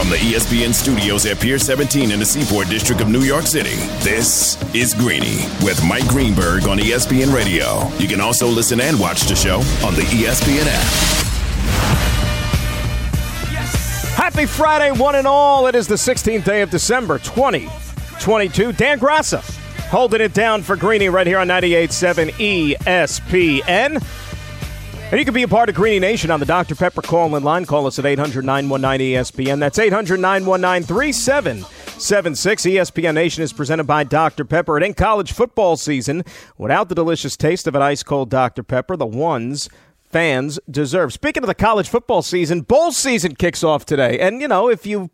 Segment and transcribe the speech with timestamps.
[0.00, 3.76] From the ESPN studios at Pier 17 in the Seaport District of New York City,
[4.02, 7.86] this is Greeny with Mike Greenberg on ESPN Radio.
[7.98, 10.86] You can also listen and watch the show on the ESPN app.
[14.16, 15.66] Happy Friday, one and all.
[15.66, 18.72] It is the 16th day of December, 2022.
[18.72, 19.42] Dan Graca
[19.90, 24.29] holding it down for Greeny right here on 98.7 ESPN.
[25.10, 26.76] And you can be a part of Greeny Nation on the Dr.
[26.76, 27.66] Pepper call in line.
[27.66, 29.58] Call us at 800 919 ESPN.
[29.58, 32.62] That's 800 919 3776.
[32.62, 34.44] ESPN Nation is presented by Dr.
[34.44, 34.78] Pepper.
[34.78, 36.22] It ain't college football season
[36.58, 38.62] without the delicious taste of an ice cold Dr.
[38.62, 39.68] Pepper, the ones
[40.10, 41.12] fans deserve.
[41.12, 44.20] Speaking of the college football season, bowl season kicks off today.
[44.20, 45.10] And, you know, if you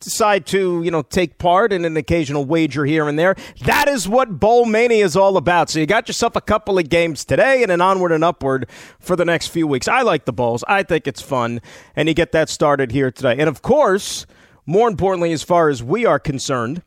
[0.00, 3.34] decide to, you know, take part in an occasional wager here and there.
[3.64, 5.70] That is what Bowl Mania is all about.
[5.70, 8.68] So you got yourself a couple of games today and an onward and upward
[9.00, 9.88] for the next few weeks.
[9.88, 10.62] I like the bowls.
[10.68, 11.60] I think it's fun.
[11.94, 13.36] And you get that started here today.
[13.38, 14.26] And of course,
[14.66, 16.82] more importantly, as far as we are concerned,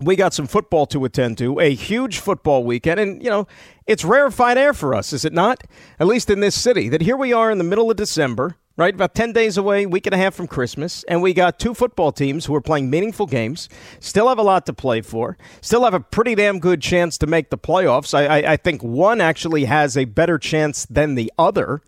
[0.00, 3.00] we got some football to attend to, a huge football weekend.
[3.00, 3.46] And, you know,
[3.86, 5.64] it's rarefied air for us, is it not?
[5.98, 8.94] At least in this city, that here we are in the middle of December right?
[8.94, 11.04] About 10 days away, week and a half from Christmas.
[11.04, 13.68] And we got two football teams who are playing meaningful games,
[14.00, 17.26] still have a lot to play for, still have a pretty damn good chance to
[17.26, 18.14] make the playoffs.
[18.14, 21.82] I, I, I think one actually has a better chance than the other,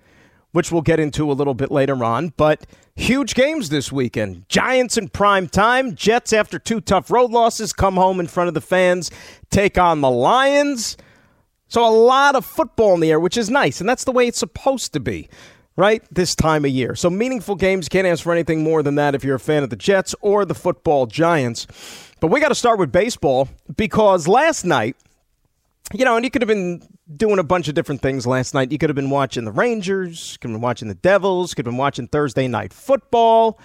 [0.53, 2.33] which we'll get into a little bit later on.
[2.37, 4.49] But huge games this weekend.
[4.49, 5.95] Giants in prime time.
[5.95, 9.11] Jets, after two tough road losses, come home in front of the fans,
[9.51, 10.97] take on the Lions.
[11.67, 14.29] So a lot of football in the air, which is nice, and that's the way
[14.29, 15.29] it's supposed to be
[15.77, 16.03] right?
[16.11, 16.95] This time of year.
[16.95, 17.89] So meaningful games.
[17.89, 20.45] Can't ask for anything more than that if you're a fan of the Jets or
[20.45, 21.67] the football Giants.
[22.21, 24.97] But we got to start with baseball because last night,
[25.93, 26.83] you know, and you could have been
[27.15, 28.73] doing a bunch of different things last night.
[28.73, 31.73] You could have been watching the Rangers, could have been watching the Devils, could have
[31.73, 33.59] been watching Thursday night football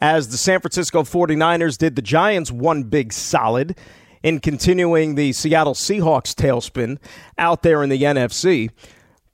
[0.00, 3.78] as the San Francisco 49ers did the Giants one big solid
[4.22, 6.98] in continuing the Seattle Seahawks tailspin
[7.38, 8.70] out there in the NFC.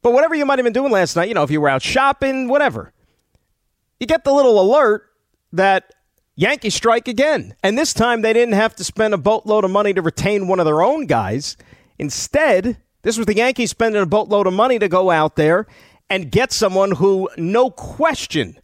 [0.06, 1.82] But whatever you might have been doing last night, you know, if you were out
[1.82, 2.92] shopping, whatever,
[3.98, 5.02] you get the little alert
[5.52, 5.92] that
[6.36, 7.56] Yankees strike again.
[7.64, 10.60] And this time they didn't have to spend a boatload of money to retain one
[10.60, 11.56] of their own guys.
[11.98, 15.66] Instead, this was the Yankees spending a boatload of money to go out there
[16.08, 18.60] and get someone who, no question,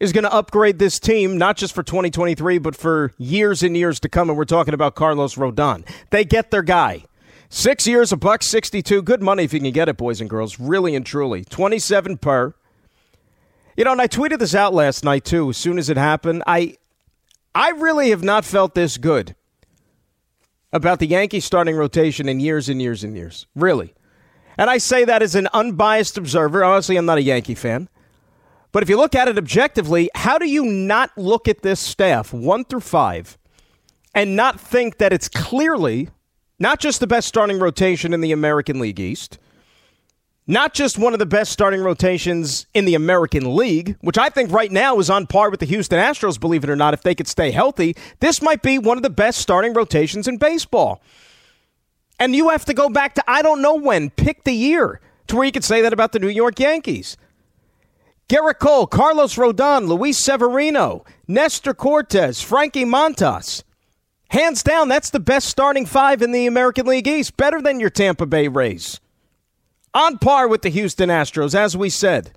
[0.00, 4.00] is going to upgrade this team, not just for 2023, but for years and years
[4.00, 4.28] to come.
[4.28, 5.86] And we're talking about Carlos Rodon.
[6.10, 7.04] They get their guy.
[7.52, 9.02] Six years, a buck 62.
[9.02, 10.60] Good money if you can get it, boys and girls.
[10.60, 11.44] Really and truly.
[11.44, 12.54] 27 per.
[13.76, 16.44] You know, and I tweeted this out last night, too, as soon as it happened.
[16.46, 16.76] I,
[17.52, 19.34] I really have not felt this good
[20.72, 23.46] about the Yankees starting rotation in years and years and years.
[23.56, 23.94] Really.
[24.56, 26.62] And I say that as an unbiased observer.
[26.62, 27.88] Honestly, I'm not a Yankee fan.
[28.70, 32.32] But if you look at it objectively, how do you not look at this staff,
[32.32, 33.36] one through five,
[34.14, 36.10] and not think that it's clearly
[36.60, 39.38] not just the best starting rotation in the American League East,
[40.46, 44.52] not just one of the best starting rotations in the American League, which I think
[44.52, 47.14] right now is on par with the Houston Astros, believe it or not, if they
[47.14, 47.96] could stay healthy.
[48.20, 51.00] This might be one of the best starting rotations in baseball.
[52.18, 55.36] And you have to go back to, I don't know when, pick the year to
[55.36, 57.16] where you could say that about the New York Yankees.
[58.28, 63.62] Gerrit Cole, Carlos Rodon, Luis Severino, Nestor Cortes, Frankie Montas.
[64.30, 67.36] Hands down, that's the best starting five in the American League East.
[67.36, 69.00] Better than your Tampa Bay Rays.
[69.92, 72.32] On par with the Houston Astros, as we said.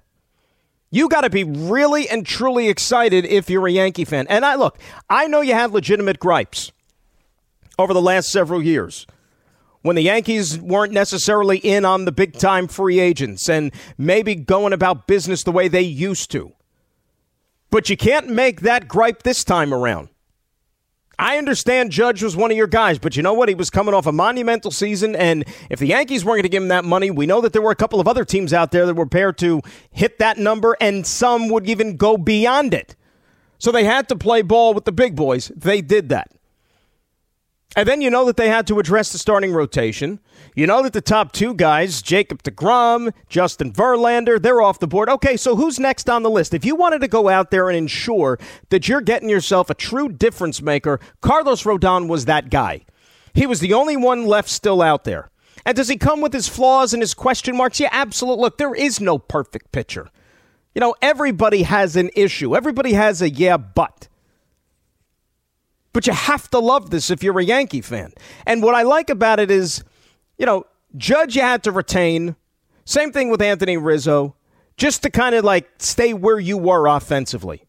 [0.89, 4.25] You got to be really and truly excited if you're a Yankee fan.
[4.27, 6.71] And I look, I know you had legitimate gripes
[7.77, 9.05] over the last several years
[9.83, 14.73] when the Yankees weren't necessarily in on the big time free agents and maybe going
[14.73, 16.53] about business the way they used to.
[17.69, 20.09] But you can't make that gripe this time around.
[21.19, 23.47] I understand Judge was one of your guys, but you know what?
[23.47, 26.63] He was coming off a monumental season, and if the Yankees weren't going to give
[26.63, 28.85] him that money, we know that there were a couple of other teams out there
[28.85, 32.95] that were prepared to hit that number, and some would even go beyond it.
[33.59, 35.51] So they had to play ball with the big boys.
[35.55, 36.31] They did that.
[37.75, 40.19] And then you know that they had to address the starting rotation.
[40.55, 45.09] You know that the top two guys, Jacob DeGrom, Justin Verlander, they're off the board.
[45.09, 46.53] Okay, so who's next on the list?
[46.53, 48.37] If you wanted to go out there and ensure
[48.69, 52.85] that you're getting yourself a true difference maker, Carlos Rodon was that guy.
[53.33, 55.31] He was the only one left still out there.
[55.65, 57.79] And does he come with his flaws and his question marks?
[57.79, 58.43] Yeah, absolutely.
[58.43, 60.09] Look, there is no perfect pitcher.
[60.75, 62.55] You know, everybody has an issue.
[62.55, 64.07] Everybody has a yeah, but.
[65.93, 68.13] But you have to love this if you're a Yankee fan.
[68.45, 69.83] And what I like about it is,
[70.37, 70.65] you know,
[70.97, 72.35] Judge you had to retain.
[72.85, 74.35] Same thing with Anthony Rizzo,
[74.75, 77.63] just to kind of like stay where you were offensively.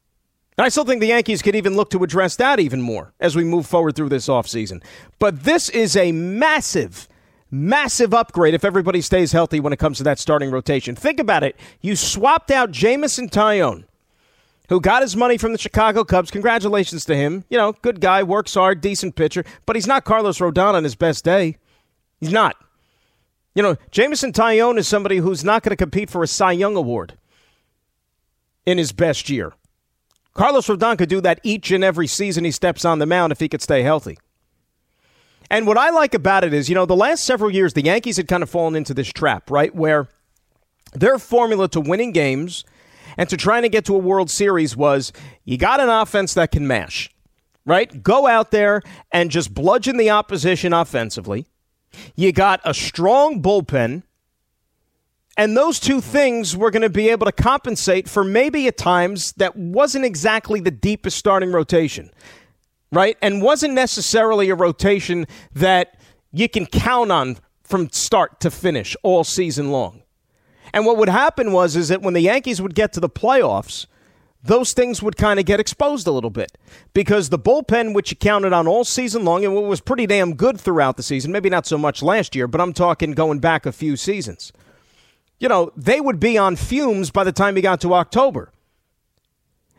[0.56, 3.34] And I still think the Yankees could even look to address that even more as
[3.34, 4.82] we move forward through this offseason.
[5.18, 7.08] But this is a massive,
[7.50, 10.94] massive upgrade if everybody stays healthy when it comes to that starting rotation.
[10.94, 11.56] Think about it.
[11.80, 13.84] You swapped out Jameson Taillon,
[14.69, 16.31] who got his money from the Chicago Cubs.
[16.31, 17.44] Congratulations to him.
[17.50, 20.94] You know, good guy, works hard, decent pitcher, but he's not Carlos Rodon on his
[20.94, 21.58] best day.
[22.20, 22.56] He's not.
[23.55, 26.76] You know, Jameson Taillon is somebody who's not going to compete for a Cy Young
[26.76, 27.16] Award
[28.66, 29.52] in his best year.
[30.32, 33.38] Carlos Rodon could do that each and every season he steps on the mound if
[33.38, 34.19] he could stay healthy.
[35.50, 38.17] And what I like about it is, you know, the last several years, the Yankees
[38.17, 39.72] had kind of fallen into this trap, right?
[39.72, 40.08] Where
[40.93, 42.64] their formula to winning games
[43.16, 45.12] and to trying to get to a World Series was
[45.44, 47.11] you got an offense that can mash,
[47.64, 48.02] right?
[48.02, 48.82] Go out there
[49.12, 51.46] and just bludgeon the opposition offensively.
[52.16, 54.02] You got a strong bullpen
[55.37, 59.32] and those two things were going to be able to compensate for maybe at times
[59.32, 62.10] that wasn't exactly the deepest starting rotation,
[62.93, 63.17] right?
[63.20, 65.99] And wasn't necessarily a rotation that
[66.31, 70.03] you can count on from start to finish all season long.
[70.74, 73.86] And what would happen was is that when the Yankees would get to the playoffs,
[74.42, 76.58] those things would kind of get exposed a little bit
[76.92, 80.34] because the bullpen, which you counted on all season long, and what was pretty damn
[80.34, 83.64] good throughout the season, maybe not so much last year, but I'm talking going back
[83.64, 84.52] a few seasons
[85.38, 88.50] you know, they would be on fumes by the time he got to October.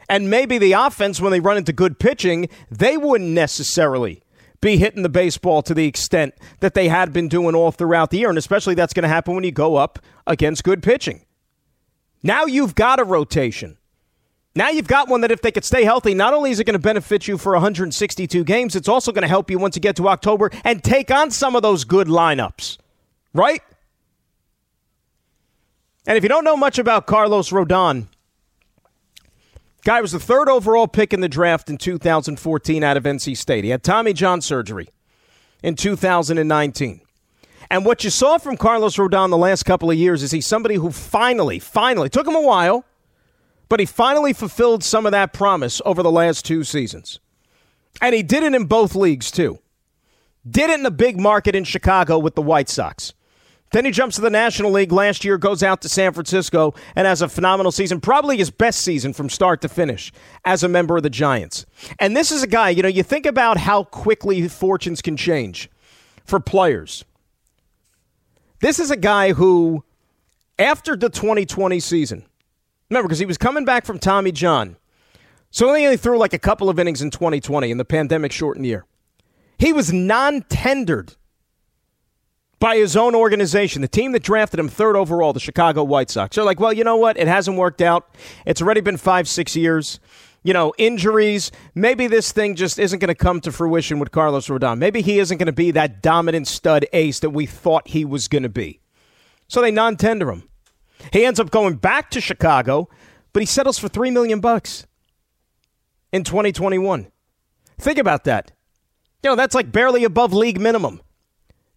[0.08, 4.22] And maybe the offense, when they run into good pitching, they wouldn't necessarily
[4.66, 8.18] be hitting the baseball to the extent that they had been doing all throughout the
[8.18, 8.30] year.
[8.30, 11.24] And especially that's going to happen when you go up against good pitching.
[12.24, 13.78] Now you've got a rotation.
[14.56, 16.74] Now you've got one that if they could stay healthy, not only is it going
[16.74, 19.98] to benefit you for 162 games, it's also going to help you once you get
[19.98, 22.80] to October and take on some of those good lineups.
[23.36, 23.62] Right?
[26.08, 28.08] And if you don't know much about Carlos Rodon,
[29.86, 33.64] guy was the third overall pick in the draft in 2014 out of NC State.
[33.64, 34.90] He had Tommy John surgery
[35.64, 37.02] in 2019.
[37.70, 40.76] And what you saw from Carlos Rodon the last couple of years is he's somebody
[40.76, 42.84] who finally, finally, took him a while,
[43.70, 47.20] but he finally fulfilled some of that promise over the last two seasons.
[48.02, 49.60] And he did it in both leagues, too.
[50.48, 53.14] Did it in the big market in Chicago with the White Sox.
[53.72, 57.06] Then he jumps to the National League last year, goes out to San Francisco, and
[57.06, 60.12] has a phenomenal season, probably his best season from start to finish
[60.46, 61.66] as a member of the Giants.
[62.00, 65.70] And this is a guy, you know, you think about how quickly fortunes can change
[66.24, 67.04] for players.
[68.62, 69.84] This is a guy who,
[70.58, 72.26] after the 2020 season,
[72.90, 74.78] remember, because he was coming back from Tommy John,
[75.52, 78.66] so he only threw like a couple of innings in 2020 in the pandemic shortened
[78.66, 78.86] year.
[79.58, 81.16] He was non tendered
[82.60, 86.36] by his own organization, the team that drafted him third overall, the Chicago White Sox.
[86.36, 87.18] They're like, well, you know what?
[87.18, 88.16] It hasn't worked out.
[88.46, 90.00] It's already been five, six years.
[90.44, 91.52] You know, injuries.
[91.74, 94.78] Maybe this thing just isn't going to come to fruition with Carlos Rodon.
[94.78, 98.28] Maybe he isn't going to be that dominant stud ace that we thought he was
[98.28, 98.80] going to be.
[99.48, 100.48] So they non-tender him.
[101.12, 102.90] He ends up going back to Chicago,
[103.34, 104.86] but he settles for three million bucks
[106.14, 107.08] in 2021.
[107.80, 108.52] Think about that.
[109.24, 111.02] You know, that's like barely above league minimum.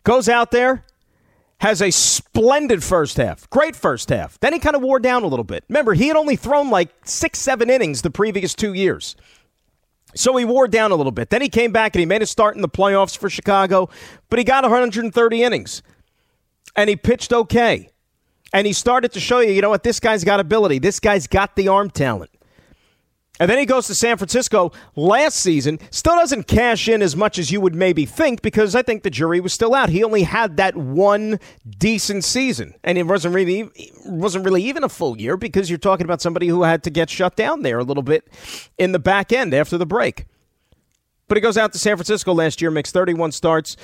[0.09, 0.87] Goes out there,
[1.59, 4.41] has a splendid first half, great first half.
[4.41, 5.65] Then he kind of wore down a little bit.
[5.69, 9.17] Remember, he had only thrown like six, seven innings the previous two years.
[10.15, 11.29] So he wore down a little bit.
[11.29, 13.91] Then he came back and he made a start in the playoffs for Chicago,
[14.31, 15.83] but he got 130 innings
[16.75, 17.91] and he pitched okay.
[18.55, 20.79] And he started to show you, you know what, this guy's got ability.
[20.79, 22.31] This guy's got the arm talent.
[23.41, 25.79] And then he goes to San Francisco last season.
[25.91, 29.11] Still doesn't cash in as much as you would maybe think because I think the
[29.11, 29.91] jury was still out.
[29.91, 33.71] He only had that one decent season, and it wasn't really
[34.05, 37.11] wasn't really even a full year because you're talking about somebody who had to get
[37.11, 38.27] shut down there a little bit
[38.77, 40.27] in the back end after the break.
[41.29, 43.77] But he goes out to San Francisco last year, makes 31 starts,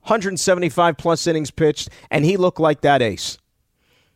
[0.00, 3.38] 175 plus innings pitched, and he looked like that ace.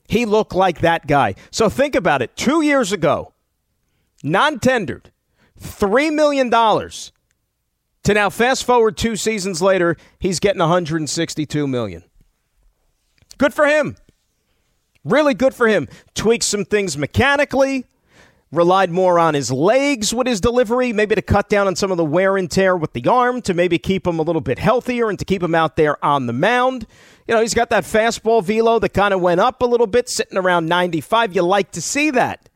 [0.08, 1.34] He looked like that guy.
[1.50, 2.34] So think about it.
[2.34, 3.32] Two years ago
[4.22, 5.10] non tendered,
[5.60, 6.50] $3 million.
[6.50, 12.02] To now, fast forward two seasons later, he's getting 162 million.
[13.38, 13.96] Good for him.
[15.04, 15.88] Really good for him.
[16.14, 17.86] Tweaked some things mechanically,
[18.50, 21.96] relied more on his legs with his delivery, maybe to cut down on some of
[21.96, 25.08] the wear and tear with the arm, to maybe keep him a little bit healthier
[25.08, 26.86] and to keep him out there on the mound.
[27.26, 30.08] You know, he's got that fastball velo that kind of went up a little bit,
[30.08, 31.34] sitting around 95.
[31.34, 32.48] You like to see that.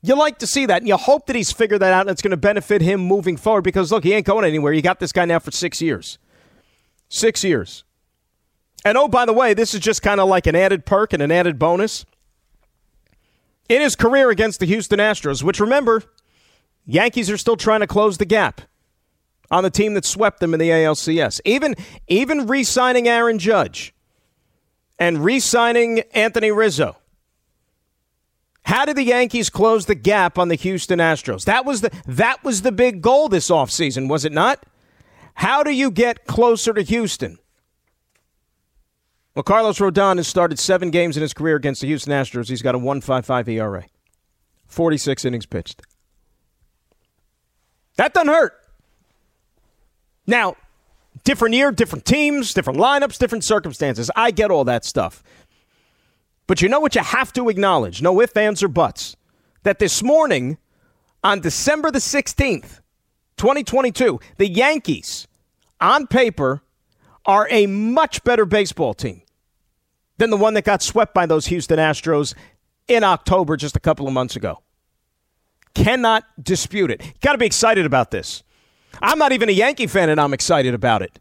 [0.00, 2.22] You like to see that, and you hope that he's figured that out and it's
[2.22, 4.72] going to benefit him moving forward because, look, he ain't going anywhere.
[4.72, 6.18] You got this guy now for six years.
[7.08, 7.84] Six years.
[8.84, 11.22] And oh, by the way, this is just kind of like an added perk and
[11.22, 12.06] an added bonus.
[13.68, 16.04] In his career against the Houston Astros, which remember,
[16.86, 18.62] Yankees are still trying to close the gap
[19.50, 21.40] on the team that swept them in the ALCS.
[21.44, 21.74] Even
[22.06, 23.94] even re-signing Aaron Judge
[24.98, 26.96] and re-signing Anthony Rizzo.
[28.68, 31.46] How did the Yankees close the gap on the Houston Astros?
[31.46, 34.62] That was the that was the big goal this offseason, was it not?
[35.36, 37.38] How do you get closer to Houston?
[39.34, 42.50] Well, Carlos Rodon has started seven games in his career against the Houston Astros.
[42.50, 43.86] He's got a 1.55 ERA,
[44.66, 45.80] 46 innings pitched.
[47.96, 48.52] That doesn't hurt.
[50.26, 50.56] Now,
[51.24, 54.10] different year, different teams, different lineups, different circumstances.
[54.14, 55.22] I get all that stuff.
[56.48, 58.02] But you know what you have to acknowledge?
[58.02, 59.14] No ifs, ands, or buts.
[59.62, 60.58] That this morning,
[61.22, 62.80] on December the 16th,
[63.36, 65.28] 2022, the Yankees,
[65.80, 66.62] on paper,
[67.26, 69.22] are a much better baseball team
[70.16, 72.34] than the one that got swept by those Houston Astros
[72.88, 74.62] in October just a couple of months ago.
[75.74, 77.02] Cannot dispute it.
[77.20, 78.42] Got to be excited about this.
[79.02, 81.20] I'm not even a Yankee fan, and I'm excited about it.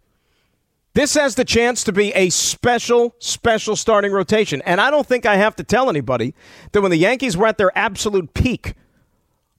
[0.97, 4.63] This has the chance to be a special, special starting rotation.
[4.63, 6.33] And I don't think I have to tell anybody
[6.71, 8.73] that when the Yankees were at their absolute peak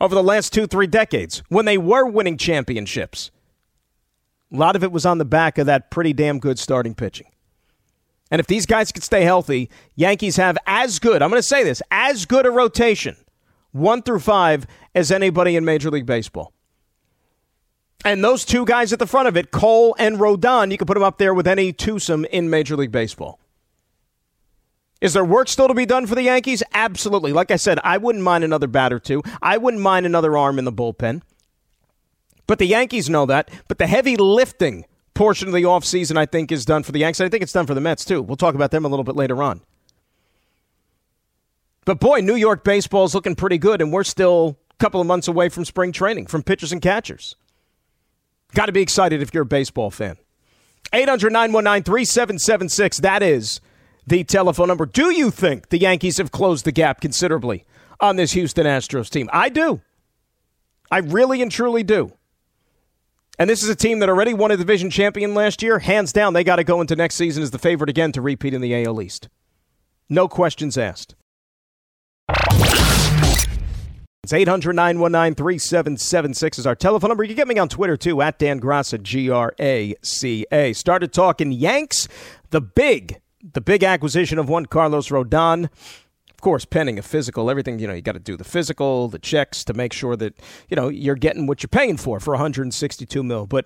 [0.00, 3.30] over the last two, three decades, when they were winning championships,
[4.52, 7.28] a lot of it was on the back of that pretty damn good starting pitching.
[8.32, 11.62] And if these guys could stay healthy, Yankees have as good, I'm going to say
[11.62, 13.16] this, as good a rotation,
[13.70, 16.52] one through five, as anybody in Major League Baseball.
[18.04, 20.94] And those two guys at the front of it, Cole and Rodon, you can put
[20.94, 23.40] them up there with any twosome in Major League Baseball.
[25.00, 26.62] Is there work still to be done for the Yankees?
[26.74, 27.32] Absolutely.
[27.32, 29.22] Like I said, I wouldn't mind another bat or two.
[29.40, 31.22] I wouldn't mind another arm in the bullpen.
[32.46, 33.50] But the Yankees know that.
[33.68, 37.20] But the heavy lifting portion of the offseason, I think, is done for the Yankees.
[37.20, 38.22] I think it's done for the Mets, too.
[38.22, 39.60] We'll talk about them a little bit later on.
[41.84, 45.06] But boy, New York baseball is looking pretty good, and we're still a couple of
[45.06, 47.36] months away from spring training, from pitchers and catchers.
[48.54, 50.16] Got to be excited if you're a baseball fan.
[50.92, 52.98] 800 919 3776.
[52.98, 53.60] That is
[54.06, 54.86] the telephone number.
[54.86, 57.64] Do you think the Yankees have closed the gap considerably
[58.00, 59.28] on this Houston Astros team?
[59.32, 59.82] I do.
[60.90, 62.12] I really and truly do.
[63.38, 65.78] And this is a team that already won a division champion last year.
[65.78, 68.54] Hands down, they got to go into next season as the favorite again to repeat
[68.54, 69.28] in the AL East.
[70.08, 71.14] No questions asked.
[74.28, 77.24] It's 800 919 3776 is our telephone number.
[77.24, 80.74] You can get me on Twitter too, at Dan Graca, G R A C A.
[80.74, 82.08] Started talking Yanks,
[82.50, 83.22] the big,
[83.54, 85.70] the big acquisition of one Carlos Rodon.
[86.30, 89.18] Of course, pending a physical, everything, you know, you got to do the physical, the
[89.18, 93.22] checks to make sure that, you know, you're getting what you're paying for for 162
[93.22, 93.46] mil.
[93.46, 93.64] But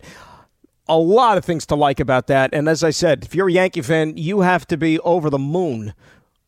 [0.87, 2.55] a lot of things to like about that.
[2.55, 5.41] And as I said, if you're a Yankee fan, you have to be over the
[5.41, 5.93] moon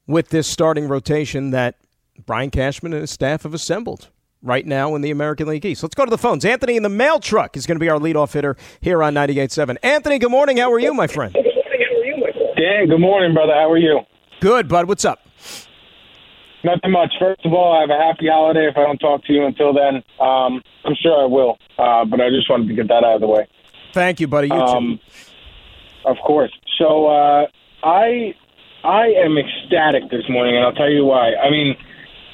[0.07, 1.79] with this starting rotation that
[2.27, 4.11] Brian Cashman and his staff have assembled
[4.43, 5.83] right now in the American League East.
[5.83, 6.45] Let's go to the phones.
[6.45, 9.77] Anthony in the mail truck is going to be our leadoff hitter here on 98.7.
[9.83, 10.59] Anthony, good morning.
[10.59, 11.33] How are you, my friend?
[11.35, 13.53] Dan, good morning, brother.
[13.53, 14.01] How are you?
[14.41, 14.87] Good, bud.
[14.87, 15.27] What's up?
[16.63, 17.13] Nothing much.
[17.19, 19.75] First of all, I have a happy holiday if I don't talk to you until
[19.75, 19.97] then.
[20.21, 23.21] Um, I'm sure I will, uh, but I just wanted to get that out of
[23.21, 23.47] the way.
[23.93, 24.49] Thank you, buddy.
[24.49, 26.11] You um, too.
[26.11, 26.53] Of course.
[26.79, 27.47] So uh,
[27.83, 28.35] I
[28.83, 31.35] I am ecstatic this morning, and I'll tell you why.
[31.35, 31.77] I mean–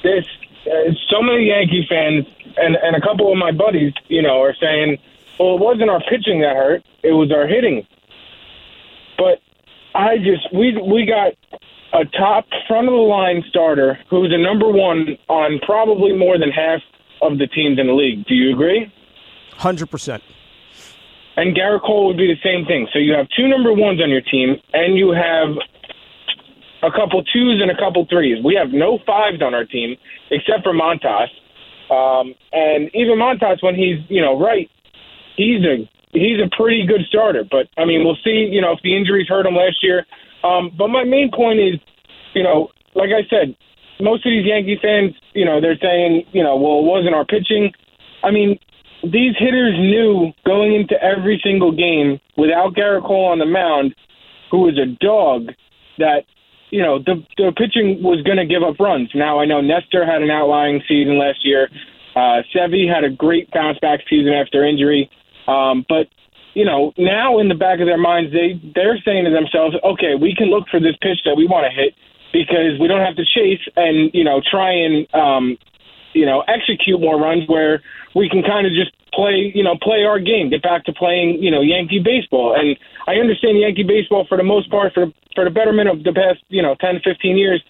[0.03, 0.25] this
[0.65, 2.25] uh, so many Yankee fans
[2.57, 4.97] and and a couple of my buddies, you know, are saying,
[5.39, 7.85] "Well, it wasn't our pitching that hurt; it was our hitting."
[9.17, 9.41] But
[9.95, 11.33] I just we we got
[11.93, 16.51] a top front of the line starter who's a number one on probably more than
[16.51, 16.81] half
[17.21, 18.25] of the teams in the league.
[18.25, 18.91] Do you agree?
[19.57, 20.23] Hundred percent.
[21.37, 22.87] And Gerrit Cole would be the same thing.
[22.91, 25.55] So you have two number ones on your team, and you have
[26.83, 28.43] a couple twos and a couple threes.
[28.43, 29.95] We have no fives on our team
[30.29, 31.29] except for Montas.
[31.91, 34.69] Um, and even Montas, when he's you know right,
[35.35, 37.43] he's a he's a pretty good starter.
[37.49, 38.47] But I mean, we'll see.
[38.51, 40.05] You know, if the injuries hurt him last year.
[40.43, 41.79] Um, but my main point is,
[42.33, 43.55] you know, like I said,
[43.99, 47.25] most of these Yankee fans, you know, they're saying, you know, well, it wasn't our
[47.25, 47.71] pitching.
[48.23, 48.57] I mean,
[49.03, 53.95] these hitters knew going into every single game without Gerrit Cole on the mound,
[54.49, 55.53] who was a dog,
[55.97, 56.25] that
[56.71, 59.11] you know, the the pitching was going to give up runs.
[59.13, 61.69] Now I know Nestor had an outlying season last year.
[62.15, 65.09] Uh, Sevy had a great bounce back season after injury.
[65.47, 66.07] Um, but
[66.53, 70.15] you know, now in the back of their minds, they they're saying to themselves, okay,
[70.19, 71.93] we can look for this pitch that we want to hit
[72.33, 75.57] because we don't have to chase and you know try and um,
[76.13, 77.81] you know execute more runs where
[78.15, 81.41] we can kind of just play, you know, play our game, get back to playing,
[81.41, 82.55] you know, Yankee baseball.
[82.57, 82.77] And
[83.07, 86.43] I understand Yankee baseball for the most part, for for the betterment of the past,
[86.49, 87.63] you know, 10, 15 years,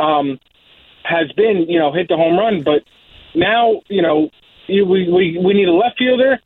[0.00, 0.40] um,
[1.04, 2.62] has been, you know, hit the home run.
[2.64, 2.82] But
[3.34, 4.30] now, you know,
[4.68, 6.38] we, we we need a left fielder,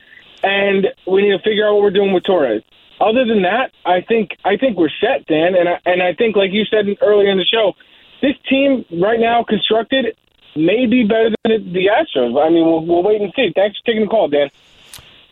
[0.43, 2.63] and we need to figure out what we're doing with Torres.
[2.99, 6.35] Other than that, I think I think we're set, Dan, and I, and I think
[6.35, 7.73] like you said earlier in the show,
[8.21, 10.17] this team right now constructed
[10.55, 12.39] may be better than the Astros.
[12.41, 13.51] I mean, we'll, we'll wait and see.
[13.55, 14.49] Thanks for taking the call, Dan.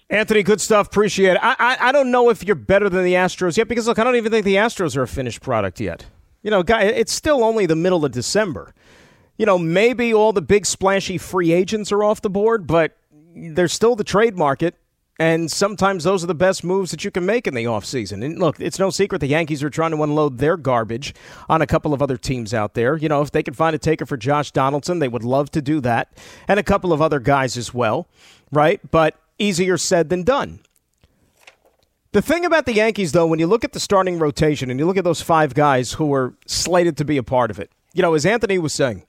[0.09, 0.87] Anthony, good stuff.
[0.87, 1.39] Appreciate it.
[1.41, 4.03] I, I, I don't know if you're better than the Astros yet because look, I
[4.03, 6.05] don't even think the Astros are a finished product yet.
[6.43, 8.73] You know, guy, it's still only the middle of December.
[9.37, 12.97] You know, maybe all the big splashy free agents are off the board, but
[13.35, 14.75] there's still the trade market.
[15.19, 18.23] And sometimes those are the best moves that you can make in the offseason.
[18.23, 21.15] And look, it's no secret the Yankees are trying to unload their garbage
[21.49, 22.95] on a couple of other teams out there.
[22.97, 25.61] You know, if they can find a taker for Josh Donaldson, they would love to
[25.61, 26.15] do that.
[26.47, 28.07] And a couple of other guys as well,
[28.51, 28.79] right?
[28.91, 30.59] But easier said than done.
[32.11, 34.85] The thing about the Yankees, though, when you look at the starting rotation and you
[34.85, 38.01] look at those five guys who were slated to be a part of it, you
[38.01, 39.03] know, as Anthony was saying,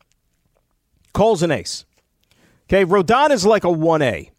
[1.13, 1.85] Cole's an ace.
[2.67, 4.31] Okay, Rodon is like a 1A.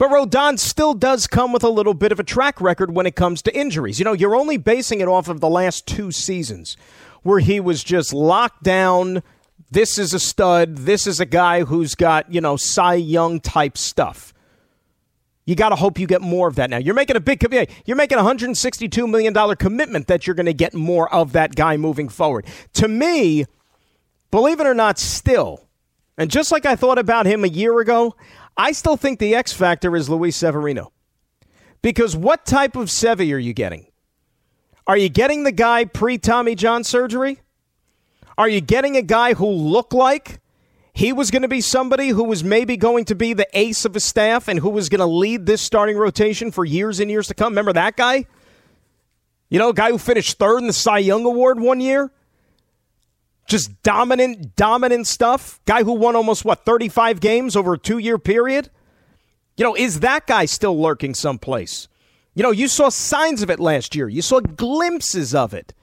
[0.00, 3.14] But Rodon still does come with a little bit of a track record when it
[3.14, 3.98] comes to injuries.
[3.98, 6.78] You know, you're only basing it off of the last two seasons
[7.22, 9.22] where he was just locked down.
[9.70, 10.78] This is a stud.
[10.78, 14.32] This is a guy who's got, you know, Cy Young type stuff.
[15.44, 16.78] You got to hope you get more of that now.
[16.78, 17.42] You're making a big
[17.84, 21.54] you're making a 162 million dollar commitment that you're going to get more of that
[21.54, 22.46] guy moving forward.
[22.72, 23.44] To me,
[24.30, 25.68] believe it or not, still,
[26.16, 28.14] and just like I thought about him a year ago,
[28.60, 30.92] I still think the X factor is Luis Severino.
[31.80, 33.86] Because what type of Sevy are you getting?
[34.86, 37.40] Are you getting the guy pre Tommy John surgery?
[38.36, 40.40] Are you getting a guy who looked like
[40.92, 43.96] he was going to be somebody who was maybe going to be the ace of
[43.96, 47.28] a staff and who was going to lead this starting rotation for years and years
[47.28, 47.54] to come?
[47.54, 48.26] Remember that guy?
[49.48, 52.12] You know, guy who finished third in the Cy Young Award one year?
[53.50, 55.60] Just dominant, dominant stuff.
[55.66, 58.70] Guy who won almost, what, 35 games over a two year period?
[59.56, 61.88] You know, is that guy still lurking someplace?
[62.36, 65.74] You know, you saw signs of it last year, you saw glimpses of it.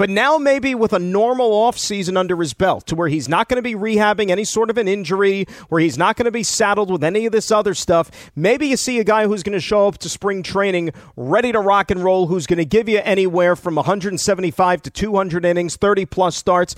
[0.00, 3.62] But now, maybe with a normal offseason under his belt, to where he's not going
[3.62, 6.90] to be rehabbing any sort of an injury, where he's not going to be saddled
[6.90, 9.88] with any of this other stuff, maybe you see a guy who's going to show
[9.88, 13.54] up to spring training ready to rock and roll, who's going to give you anywhere
[13.54, 16.74] from 175 to 200 innings, 30 plus starts.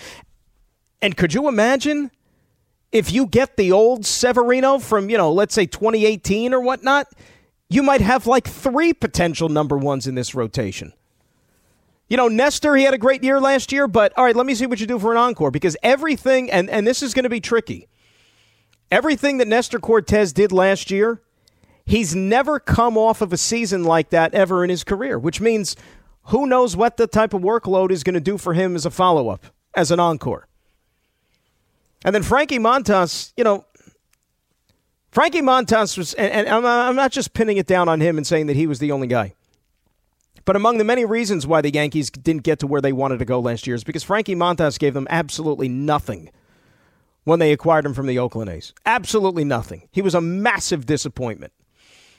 [1.00, 2.10] And could you imagine
[2.90, 7.06] if you get the old Severino from, you know, let's say 2018 or whatnot?
[7.70, 10.92] You might have like three potential number ones in this rotation.
[12.12, 14.54] You know, Nestor, he had a great year last year, but all right, let me
[14.54, 17.30] see what you do for an encore because everything, and, and this is going to
[17.30, 17.88] be tricky,
[18.90, 21.22] everything that Nestor Cortes did last year,
[21.86, 25.74] he's never come off of a season like that ever in his career, which means
[26.24, 28.90] who knows what the type of workload is going to do for him as a
[28.90, 30.48] follow up, as an encore.
[32.04, 33.64] And then Frankie Montas, you know,
[35.12, 38.26] Frankie Montas was, and, and I'm, I'm not just pinning it down on him and
[38.26, 39.32] saying that he was the only guy.
[40.44, 43.24] But among the many reasons why the Yankees didn't get to where they wanted to
[43.24, 46.30] go last year is because Frankie Montas gave them absolutely nothing
[47.24, 48.72] when they acquired him from the Oakland A's.
[48.84, 49.88] Absolutely nothing.
[49.92, 51.52] He was a massive disappointment.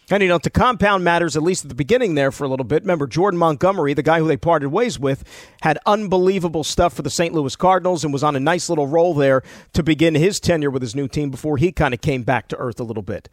[0.10, 2.66] And, you know, to compound matters, at least at the beginning there for a little
[2.66, 5.24] bit, remember Jordan Montgomery, the guy who they parted ways with,
[5.62, 7.34] had unbelievable stuff for the St.
[7.34, 10.82] Louis Cardinals and was on a nice little roll there to begin his tenure with
[10.82, 13.30] his new team before he kind of came back to earth a little bit.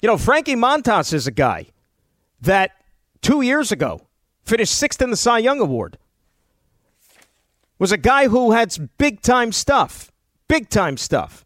[0.00, 1.68] You know, Frankie Montas is a guy
[2.40, 2.72] that
[3.20, 4.00] two years ago
[4.44, 5.98] finished sixth in the Cy Young Award.
[7.78, 10.12] Was a guy who had big time stuff,
[10.46, 11.44] big time stuff.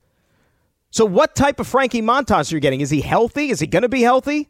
[0.90, 2.80] So, what type of Frankie Montas are you getting?
[2.80, 3.50] Is he healthy?
[3.50, 4.48] Is he going to be healthy?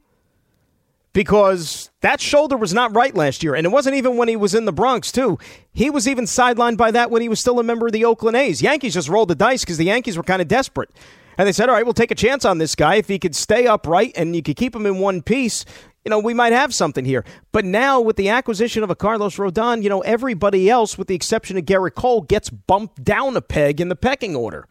[1.13, 4.55] Because that shoulder was not right last year, and it wasn't even when he was
[4.55, 5.39] in the Bronx too.
[5.73, 8.37] He was even sidelined by that when he was still a member of the Oakland
[8.37, 8.61] A's.
[8.61, 10.91] Yankees just rolled the dice because the Yankees were kind of desperate.
[11.39, 12.97] And they said, all right, we'll take a chance on this guy.
[12.97, 15.65] If he could stay upright and you could keep him in one piece,
[16.07, 17.25] you know, we might have something here.
[17.51, 21.17] But now with the acquisition of a Carlos Rodon, you know, everybody else, with the
[21.17, 24.69] exception of Gerrit Cole, gets bumped down a peg in the pecking order.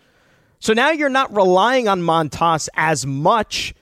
[0.59, 3.75] So now you're not relying on Montas as much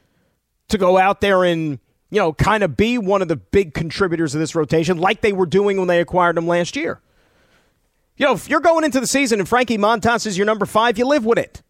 [0.70, 1.78] to go out there and,
[2.10, 5.32] you know, kind of be one of the big contributors of this rotation like they
[5.32, 7.02] were doing when they acquired him last year.
[8.18, 10.98] You know, if you're going into the season and Frankie Montas is your number five,
[10.98, 11.62] you live with it.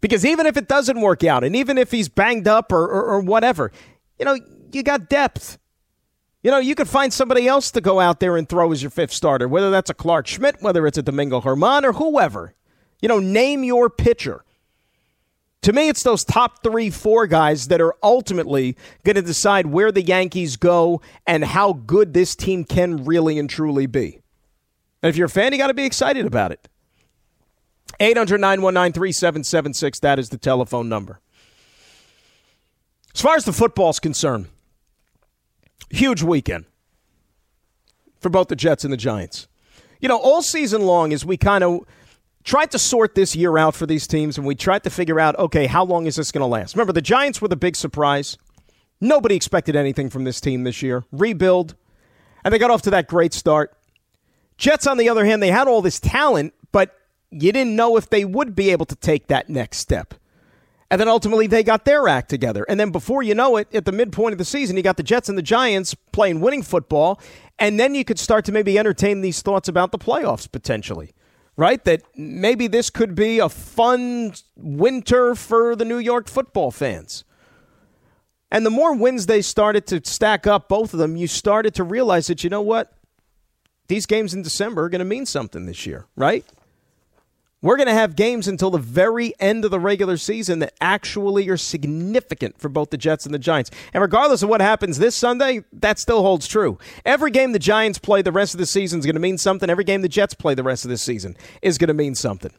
[0.00, 3.04] Because even if it doesn't work out, and even if he's banged up or, or,
[3.04, 3.70] or whatever,
[4.18, 4.36] you know,
[4.72, 5.58] you got depth.
[6.42, 8.90] You know, you could find somebody else to go out there and throw as your
[8.90, 12.54] fifth starter, whether that's a Clarke Schmidt, whether it's a Domingo German, or whoever.
[13.00, 14.44] You know, name your pitcher.
[15.62, 19.90] To me, it's those top three, four guys that are ultimately going to decide where
[19.90, 24.20] the Yankees go and how good this team can really and truly be.
[25.02, 26.68] And if you're a fan, you got to be excited about it.
[27.98, 31.20] 800 919 3776, that is the telephone number.
[33.14, 34.46] As far as the football's concerned,
[35.90, 36.66] huge weekend
[38.20, 39.48] for both the Jets and the Giants.
[40.00, 41.80] You know, all season long, as we kind of
[42.44, 45.38] tried to sort this year out for these teams, and we tried to figure out,
[45.38, 46.74] okay, how long is this going to last?
[46.74, 48.36] Remember, the Giants were the big surprise.
[49.00, 51.04] Nobody expected anything from this team this year.
[51.12, 51.74] Rebuild,
[52.44, 53.76] and they got off to that great start.
[54.58, 56.96] Jets, on the other hand, they had all this talent, but
[57.30, 60.14] you didn't know if they would be able to take that next step.
[60.90, 62.64] And then ultimately they got their act together.
[62.68, 65.02] And then before you know it, at the midpoint of the season, you got the
[65.02, 67.20] Jets and the Giants playing winning football.
[67.58, 71.12] And then you could start to maybe entertain these thoughts about the playoffs potentially,
[71.56, 71.82] right?
[71.84, 77.24] That maybe this could be a fun winter for the New York football fans.
[78.50, 81.84] And the more wins they started to stack up, both of them, you started to
[81.84, 82.92] realize that, you know what?
[83.88, 86.44] These games in December are going to mean something this year, right?
[87.62, 91.48] We're going to have games until the very end of the regular season that actually
[91.48, 93.70] are significant for both the Jets and the Giants.
[93.94, 96.78] And regardless of what happens this Sunday, that still holds true.
[97.04, 99.70] Every game the Giants play the rest of the season is going to mean something.
[99.70, 102.52] Every game the Jets play the rest of the season is going to mean something.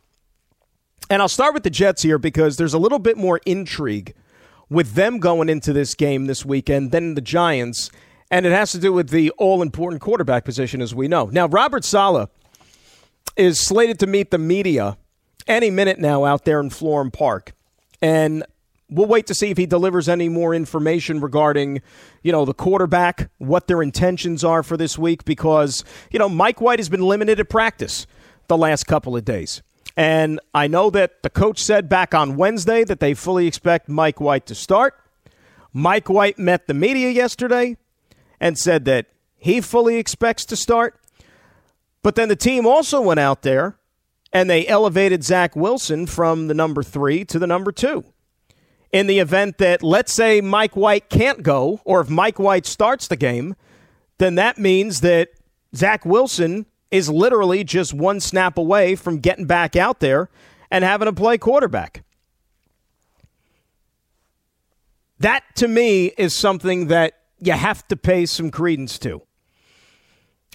[1.10, 4.16] And I'll start with the Jets here because there's a little bit more intrigue
[4.68, 7.92] with them going into this game this weekend than the Giants.
[8.30, 11.28] And it has to do with the all important quarterback position, as we know.
[11.28, 12.30] Now, Robert Saleh
[13.38, 14.98] is slated to meet the media
[15.48, 17.54] any minute now out there in Florham Park.
[18.02, 18.44] And
[18.90, 21.82] we'll wait to see if he delivers any more information regarding,
[22.24, 26.62] you know, the quarterback, what their intentions are for this week, because, you know, Mike
[26.62, 28.08] White has been limited at practice
[28.48, 29.62] the last couple of days.
[29.96, 34.22] And I know that the coach said back on Wednesday that they fully expect Mike
[34.22, 34.96] White to start.
[35.74, 37.78] Mike White met the media yesterday
[38.40, 41.00] and said that he fully expects to start.
[42.04, 43.78] But then the team also went out there
[44.32, 48.06] and they elevated Zach Wilson from the number three to the number two.
[48.92, 53.08] In the event that, let's say, Mike White can't go, or if Mike White starts
[53.08, 53.56] the game,
[54.18, 55.30] then that means that
[55.76, 60.30] Zach Wilson is literally just one snap away from getting back out there
[60.72, 62.04] and having to play quarterback.
[65.20, 69.22] That, to me, is something that you have to pay some credence to.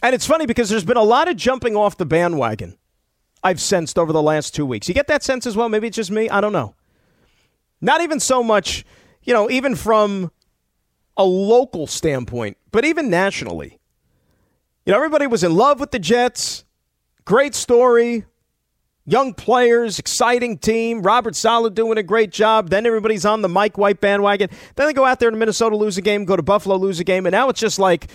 [0.02, 2.76] And it's funny because there's been a lot of jumping off the bandwagon
[3.42, 4.88] I've sensed over the last two weeks.
[4.88, 5.68] You get that sense as well?
[5.68, 6.28] Maybe it's just me.
[6.28, 6.74] I don't know.
[7.80, 8.84] Not even so much,
[9.22, 10.30] you know, even from
[11.16, 13.78] a local standpoint, but even nationally.
[14.86, 16.64] You know, everybody was in love with the Jets.
[17.24, 18.24] Great story.
[19.04, 21.02] Young players, exciting team.
[21.02, 22.70] Robert Saleh doing a great job.
[22.70, 24.48] Then everybody's on the Mike White bandwagon.
[24.76, 27.04] Then they go out there to Minnesota, lose a game, go to Buffalo, lose a
[27.04, 28.08] game, and now it's just like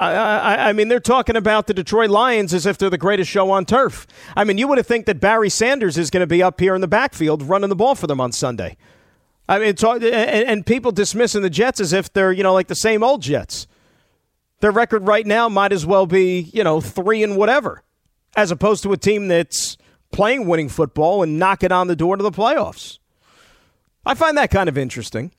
[0.00, 3.30] I, I, I, mean, they're talking about the Detroit Lions as if they're the greatest
[3.30, 4.06] show on turf.
[4.36, 6.76] I mean, you would have think that Barry Sanders is going to be up here
[6.76, 8.76] in the backfield running the ball for them on Sunday.
[9.48, 12.76] I mean, and, and people dismissing the Jets as if they're you know like the
[12.76, 13.66] same old Jets.
[14.60, 17.82] Their record right now might as well be you know three and whatever,
[18.36, 19.78] as opposed to a team that's
[20.12, 22.98] playing winning football and knocking on the door to the playoffs.
[24.04, 25.32] I find that kind of interesting,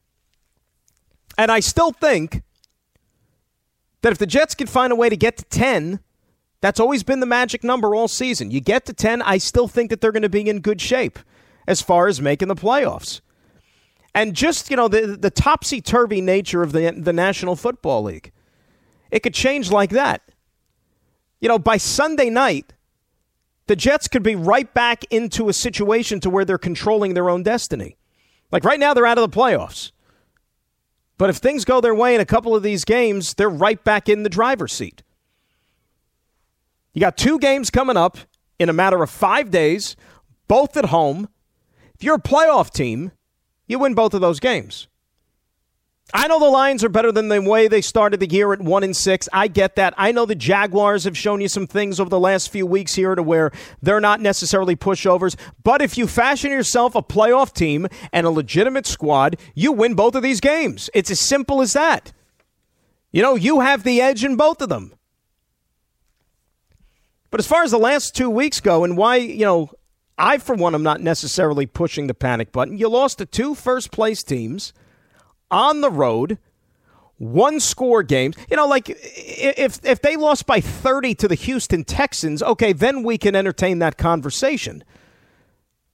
[1.38, 2.42] and I still think
[4.02, 6.00] that if the Jets can find a way to get to 10,
[6.62, 8.52] that's always been the magic number all season.
[8.52, 11.20] You get to 10, I still think that they're going to be in good shape
[11.68, 13.22] as far as making the playoffs.
[14.16, 18.32] And just, you know, the, the topsy turvy nature of the, the National Football League,
[19.12, 20.22] it could change like that.
[21.40, 22.74] You know, by Sunday night,
[23.68, 27.44] the Jets could be right back into a situation to where they're controlling their own
[27.44, 27.98] destiny.
[28.52, 29.92] Like right now, they're out of the playoffs.
[31.20, 34.08] But if things go their way in a couple of these games, they're right back
[34.08, 35.04] in the driver's seat.
[36.94, 38.18] You got two games coming up
[38.58, 39.98] in a matter of five days,
[40.48, 41.28] both at home.
[41.94, 43.12] If you're a playoff team,
[43.68, 44.88] you win both of those games.
[46.12, 48.84] I know the Lions are better than the way they started the year at one
[48.84, 49.30] and six.
[49.32, 49.94] I get that.
[49.96, 53.14] I know the Jaguars have shown you some things over the last few weeks here
[53.14, 55.36] to where they're not necessarily pushovers.
[55.64, 60.16] But if you fashion yourself a playoff team and a legitimate squad, you win both
[60.16, 60.90] of these games.
[60.96, 62.12] It's as simple as that.
[63.12, 64.94] You know, you have the edge in both of them.
[67.30, 69.70] But as far as the last two weeks go and why, you know,
[70.18, 72.80] I, for one, am not necessarily pushing the panic button.
[72.80, 74.74] You lost to two first place teams
[75.52, 76.38] on the road,
[77.18, 78.36] one score games.
[78.50, 83.04] You know, like if if they lost by 30 to the Houston Texans, okay, then
[83.04, 84.84] we can entertain that conversation.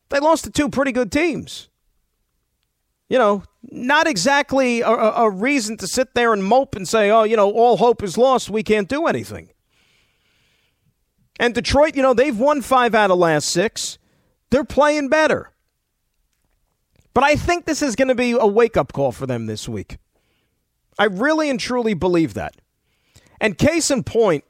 [0.09, 1.69] They lost to two pretty good teams.
[3.09, 7.23] You know, not exactly a, a reason to sit there and mope and say, oh,
[7.23, 8.49] you know, all hope is lost.
[8.49, 9.49] We can't do anything.
[11.39, 13.97] And Detroit, you know, they've won five out of last six.
[14.49, 15.51] They're playing better.
[17.15, 19.69] But I think this is going to be a wake up call for them this
[19.69, 19.97] week.
[20.99, 22.57] I really and truly believe that.
[23.39, 24.43] And case in point,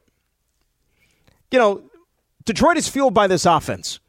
[1.52, 1.82] you know,
[2.44, 4.00] Detroit is fueled by this offense.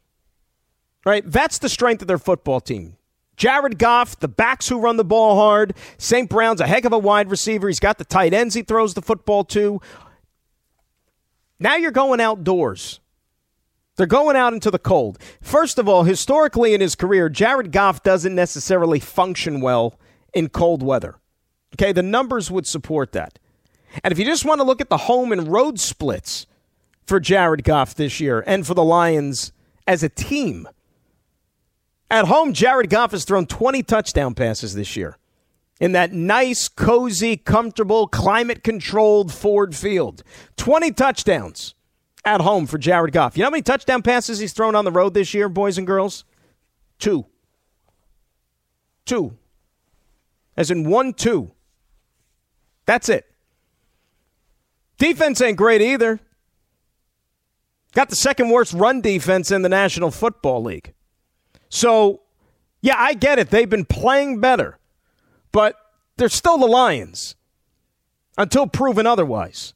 [1.06, 1.22] Right?
[1.24, 2.96] That's the strength of their football team.
[3.36, 5.74] Jared Goff, the backs who run the ball hard.
[5.96, 6.28] St.
[6.28, 7.68] Brown's a heck of a wide receiver.
[7.68, 9.80] He's got the tight ends he throws the football to.
[11.60, 12.98] Now you're going outdoors.
[13.98, 15.18] They're going out into the cold.
[15.42, 19.98] First of all, historically in his career, Jared Goff doesn't necessarily function well
[20.32, 21.16] in cold weather.
[21.74, 23.40] Okay, the numbers would support that.
[24.04, 26.46] And if you just want to look at the home and road splits
[27.06, 29.50] for Jared Goff this year and for the Lions
[29.84, 30.68] as a team,
[32.08, 35.18] at home, Jared Goff has thrown 20 touchdown passes this year
[35.80, 40.22] in that nice, cozy, comfortable, climate controlled Ford Field.
[40.56, 41.74] 20 touchdowns
[42.34, 43.36] at home for Jared Goff.
[43.36, 45.86] You know how many touchdown passes he's thrown on the road this year, boys and
[45.86, 46.24] girls?
[46.98, 47.26] Two.
[49.04, 49.36] Two.
[50.56, 51.52] As in one, two.
[52.86, 53.26] That's it.
[54.98, 56.20] Defense ain't great either.
[57.94, 60.92] Got the second worst run defense in the National Football League.
[61.68, 62.22] So,
[62.82, 63.50] yeah, I get it.
[63.50, 64.78] They've been playing better,
[65.52, 65.76] but
[66.16, 67.36] they're still the Lions
[68.36, 69.74] until proven otherwise.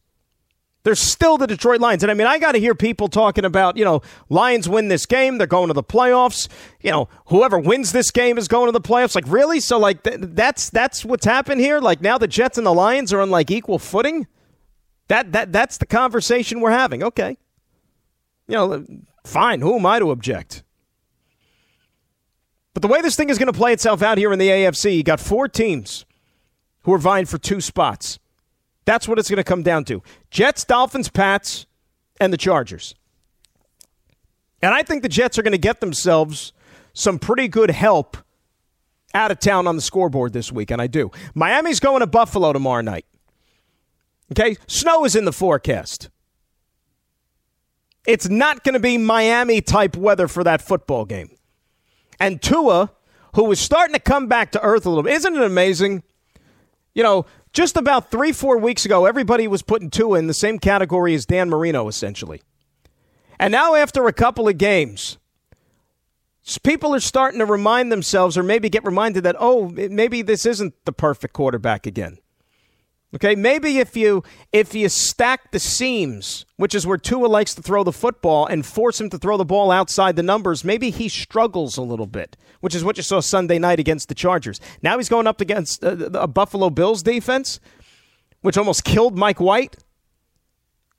[0.85, 2.03] They're still the Detroit Lions.
[2.03, 5.07] And I mean, I got to hear people talking about, you know, Lions win this
[5.07, 6.49] game, they're going to the playoffs.
[6.81, 9.15] You know, whoever wins this game is going to the playoffs.
[9.15, 9.61] Like, really?
[9.61, 11.79] So, like, th- that's that's what's happened here.
[11.79, 14.27] Like, now the Jets and the Lions are on like equal footing.
[15.07, 17.05] That that that's the conversation we're having.
[17.05, 17.37] Okay,
[18.49, 18.85] you know,
[19.25, 19.61] fine.
[19.61, 20.65] Who am I to object?
[22.75, 24.97] But the way this thing is going to play itself out here in the AFC,
[24.97, 26.07] you got four teams
[26.83, 28.19] who are vying for two spots.
[28.85, 31.67] That's what it's going to come down to Jets, Dolphins, Pats,
[32.21, 32.95] and the Chargers.
[34.61, 36.53] And I think the Jets are going to get themselves
[36.93, 38.17] some pretty good help
[39.15, 41.11] out of town on the scoreboard this week, and I do.
[41.35, 43.05] Miami's going to Buffalo tomorrow night.
[44.33, 44.57] Okay?
[44.67, 46.09] Snow is in the forecast.
[48.07, 51.37] It's not going to be Miami type weather for that football game.
[52.19, 52.91] And Tua,
[53.35, 56.03] who was starting to come back to earth a little bit, isn't it amazing?
[56.95, 60.59] You know, just about three, four weeks ago, everybody was putting Tua in the same
[60.59, 62.43] category as Dan Marino, essentially.
[63.39, 65.19] And now, after a couple of games,
[66.63, 70.75] people are starting to remind themselves, or maybe get reminded that, oh, maybe this isn't
[70.85, 72.19] the perfect quarterback again.
[73.15, 74.23] Okay, maybe if you
[74.53, 78.65] if you stack the seams, which is where Tua likes to throw the football, and
[78.65, 82.39] force him to throw the ball outside the numbers, maybe he struggles a little bit,
[82.61, 84.61] which is what you saw Sunday night against the Chargers.
[84.81, 87.61] Now he's going up against uh, a, a Buffalo Bills defense,
[88.41, 89.77] which almost killed Mike White,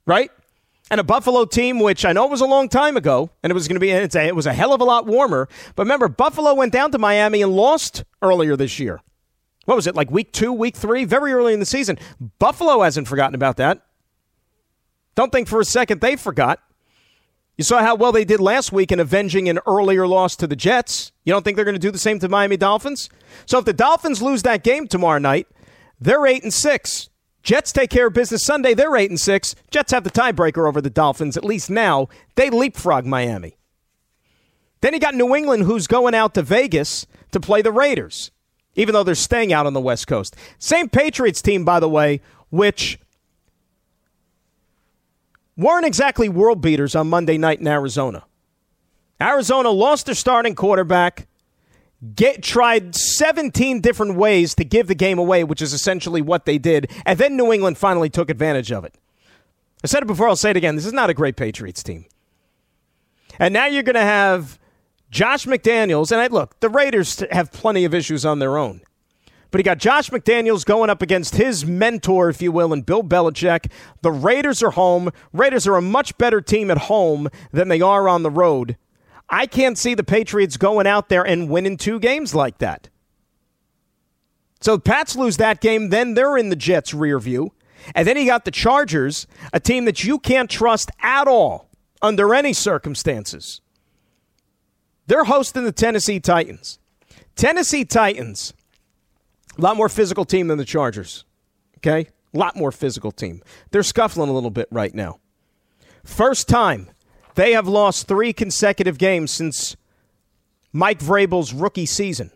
[0.05, 0.29] right?
[0.91, 3.67] And a Buffalo team, which I know was a long time ago, and it was
[3.67, 5.49] going to be it's a, it was a hell of a lot warmer.
[5.75, 9.01] But remember, Buffalo went down to Miami and lost earlier this year
[9.65, 11.97] what was it, like week two, week three, very early in the season.
[12.39, 13.85] Buffalo hasn't forgotten about that.
[15.15, 16.59] Don't think for a second they forgot.
[17.57, 20.55] You saw how well they did last week in avenging an earlier loss to the
[20.55, 21.11] Jets.
[21.23, 23.09] You don't think they're going to do the same to Miami Dolphins?
[23.45, 25.47] So if the Dolphins lose that game tomorrow night,
[25.99, 27.09] they're eight and six.
[27.43, 28.73] Jets take care of business Sunday.
[28.73, 29.53] They're eight and six.
[29.69, 31.37] Jets have the tiebreaker over the Dolphins.
[31.37, 33.57] At least now they leapfrog Miami.
[34.81, 38.31] Then you got New England, who's going out to Vegas to play the Raiders
[38.75, 40.35] even though they're staying out on the West Coast.
[40.59, 42.99] Same Patriots team, by the way, which
[45.55, 48.25] weren't exactly world beaters on Monday night in Arizona.
[49.21, 51.27] Arizona lost their starting quarterback,
[52.15, 56.57] get, tried 17 different ways to give the game away, which is essentially what they
[56.57, 58.95] did, and then New England finally took advantage of it.
[59.83, 60.75] I said it before, I'll say it again.
[60.75, 62.05] This is not a great Patriots team.
[63.39, 64.59] And now you're going to have
[65.13, 68.81] Josh McDaniels, and I, look, the Raiders have plenty of issues on their own.
[69.51, 73.03] But he got Josh McDaniels going up against his mentor, if you will, and Bill
[73.03, 73.69] Belichick.
[74.01, 75.11] The Raiders are home.
[75.31, 78.75] Raiders are a much better team at home than they are on the road.
[79.29, 82.89] I can't see the Patriots going out there and winning two games like that.
[84.61, 87.53] So Pats lose that game, then they're in the Jets' rear view.
[87.93, 91.69] And then he got the Chargers, a team that you can't trust at all
[92.01, 93.61] under any circumstances.
[95.07, 96.79] They're hosting the Tennessee Titans.
[97.35, 98.53] Tennessee Titans,
[99.57, 101.25] a lot more physical team than the Chargers.
[101.77, 102.07] Okay?
[102.33, 103.43] A lot more physical team.
[103.71, 105.19] They're scuffling a little bit right now.
[106.03, 106.89] First time
[107.35, 109.75] they have lost three consecutive games since
[110.71, 112.31] Mike Vrabel's rookie season.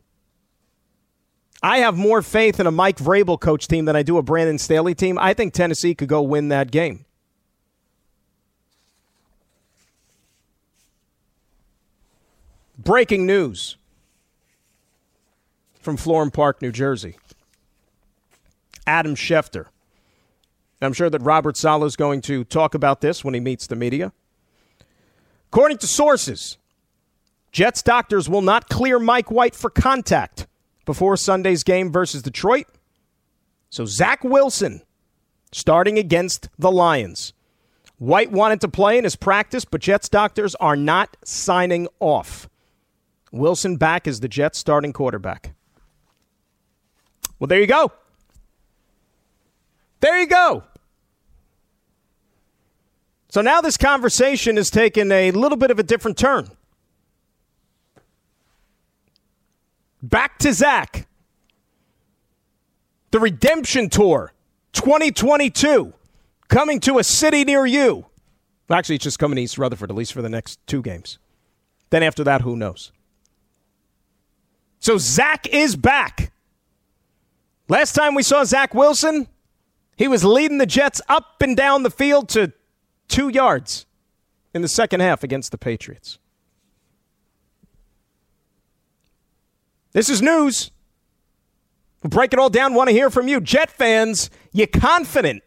[1.63, 4.59] I have more faith in a Mike Vrabel coach team than I do a Brandon
[4.59, 5.17] Staley team.
[5.17, 7.05] I think Tennessee could go win that game.
[12.77, 13.77] Breaking news.
[15.81, 17.15] from Florham Park, New Jersey.
[18.85, 19.67] Adam Schefter.
[20.81, 23.75] I'm sure that Robert Saleh is going to talk about this when he meets the
[23.77, 24.11] media.
[25.49, 26.57] According to sources,
[27.53, 30.45] Jets doctors will not clear Mike White for contact
[30.85, 32.67] before Sunday's game versus Detroit.
[33.69, 34.81] So Zach Wilson
[35.53, 37.31] starting against the Lions.
[37.97, 42.49] White wanted to play in his practice, but Jets doctors are not signing off.
[43.31, 45.53] Wilson back as the Jets starting quarterback.
[47.39, 47.91] Well, there you go.
[49.99, 50.63] There you go.
[53.29, 56.49] So now this conversation has taken a little bit of a different turn.
[60.01, 61.07] Back to Zach.
[63.11, 64.33] The Redemption Tour
[64.73, 65.93] 2022
[66.47, 68.05] coming to a city near you.
[68.69, 71.19] Actually, it's just coming to East Rutherford, at least for the next two games.
[71.89, 72.91] Then after that, who knows?
[74.79, 76.31] So Zach is back.
[77.67, 79.27] Last time we saw Zach Wilson,
[79.97, 82.53] he was leading the Jets up and down the field to
[83.07, 83.85] two yards
[84.53, 86.19] in the second half against the Patriots.
[89.91, 90.71] This is news.
[92.03, 92.73] We'll break it all down.
[92.73, 93.41] Want to hear from you.
[93.41, 95.43] Jet fans, you confident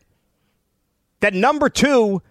[1.21, 2.23] that number two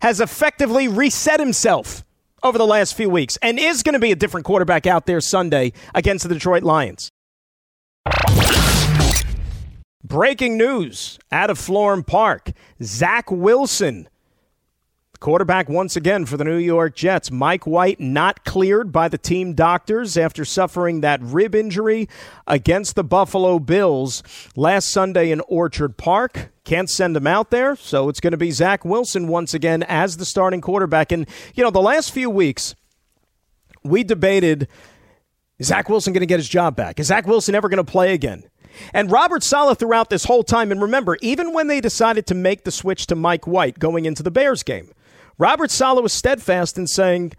[0.00, 2.04] has effectively reset himself
[2.42, 5.20] over the last few weeks and is going to be a different quarterback out there
[5.20, 7.10] Sunday against the Detroit Lions.
[10.04, 14.08] Breaking news out of Florham Park Zach Wilson
[15.20, 17.32] Quarterback once again for the New York Jets.
[17.32, 22.08] Mike White not cleared by the team doctors after suffering that rib injury
[22.46, 24.22] against the Buffalo Bills
[24.54, 26.52] last Sunday in Orchard Park.
[26.62, 30.18] Can't send him out there, so it's going to be Zach Wilson once again as
[30.18, 31.10] the starting quarterback.
[31.10, 32.76] And, you know, the last few weeks,
[33.82, 34.68] we debated
[35.58, 37.00] is Zach Wilson going to get his job back?
[37.00, 38.44] Is Zach Wilson ever going to play again?
[38.94, 42.62] And Robert Saleh throughout this whole time, and remember, even when they decided to make
[42.62, 44.92] the switch to Mike White going into the Bears game,
[45.38, 47.32] Robert Saleh was steadfast in saying,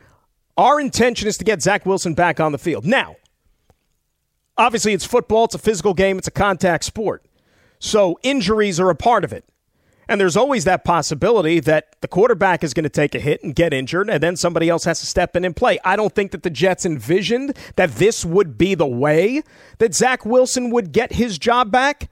[0.57, 2.85] our intention is to get Zach Wilson back on the field.
[2.85, 3.17] Now,
[4.57, 7.25] obviously, it's football, it's a physical game, it's a contact sport.
[7.79, 9.45] So injuries are a part of it.
[10.07, 13.53] And there's always that possibility that the quarterback is going to take a hit and
[13.53, 15.77] get injured, and then somebody else has to step in and play.
[15.85, 19.43] I don't think that the Jets envisioned that this would be the way
[19.77, 22.09] that Zach Wilson would get his job back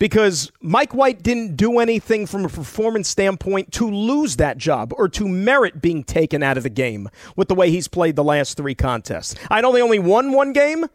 [0.00, 5.10] because Mike White didn't do anything from a performance standpoint to lose that job or
[5.10, 8.56] to merit being taken out of the game with the way he's played the last
[8.56, 9.34] three contests.
[9.50, 10.86] I know they only won one game,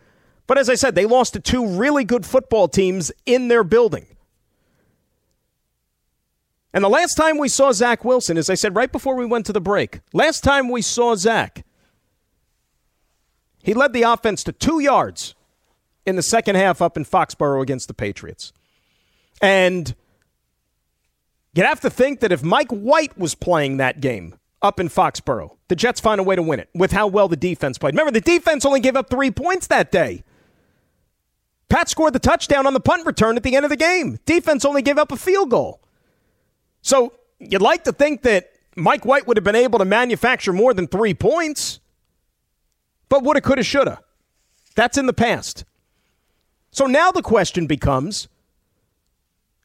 [0.47, 4.07] but as I said, they lost to two really good football teams in their building.
[6.73, 9.45] And the last time we saw Zach Wilson, as I said right before we went
[9.45, 11.63] to the break, last time we saw Zach,
[13.61, 15.35] he led the offense to two yards
[16.07, 18.51] in the second half up in Foxborough against the Patriots.
[19.41, 19.93] And
[21.53, 25.57] you'd have to think that if Mike White was playing that game up in Foxborough,
[25.67, 27.93] the Jets find a way to win it with how well the defense played.
[27.93, 30.23] Remember, the defense only gave up three points that day.
[31.69, 34.19] Pat scored the touchdown on the punt return at the end of the game.
[34.25, 35.81] Defense only gave up a field goal.
[36.81, 40.73] So you'd like to think that Mike White would have been able to manufacture more
[40.73, 41.79] than three points,
[43.09, 43.99] but woulda, coulda, shoulda.
[44.75, 45.63] That's in the past.
[46.71, 48.27] So now the question becomes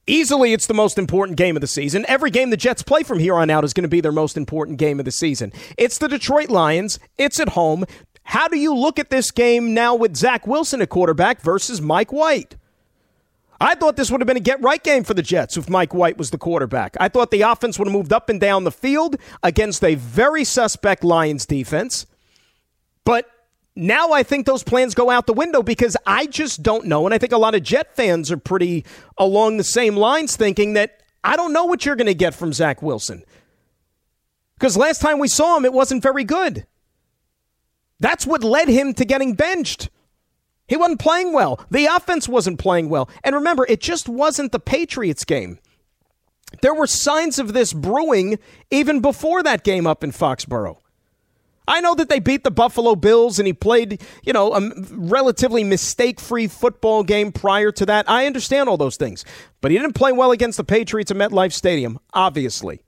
[0.07, 2.05] Easily, it's the most important game of the season.
[2.09, 4.37] Every game the Jets play from here on out is going to be their most
[4.37, 5.53] important game of the season.
[5.77, 6.99] It's the Detroit Lions.
[7.19, 7.85] It's at home.
[8.25, 12.13] How do you look at this game now with Zach Wilson at quarterback versus Mike
[12.13, 12.57] White?
[13.61, 15.93] I thought this would have been a get right game for the Jets if Mike
[15.93, 16.97] White was the quarterback.
[16.99, 20.45] I thought the offense would have moved up and down the field against a very
[20.45, 22.07] suspect Lions defense.
[23.05, 23.27] But
[23.81, 27.07] now I think those plans go out the window because I just don't know.
[27.07, 28.85] And I think a lot of Jet fans are pretty
[29.17, 32.53] along the same lines thinking that I don't know what you're going to get from
[32.53, 33.25] Zach Wilson.
[34.55, 36.67] Because last time we saw him, it wasn't very good.
[37.99, 39.89] That's what led him to getting benched.
[40.69, 41.65] He wasn't playing well.
[41.71, 43.09] The offense wasn't playing well.
[43.25, 45.59] And remember, it just wasn't the Patriots game.
[46.63, 48.39] There were signs of this brewing
[48.71, 50.79] even before that game up in Foxborough.
[51.71, 55.63] I know that they beat the Buffalo Bills and he played, you know, a relatively
[55.63, 58.11] mistake free football game prior to that.
[58.11, 59.25] I understand all those things.
[59.61, 62.83] But he didn't play well against the Patriots at MetLife Stadium, obviously.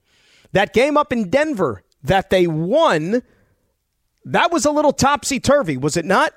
[0.51, 3.23] That game up in Denver that they won,
[4.25, 6.33] that was a little topsy turvy, was it not?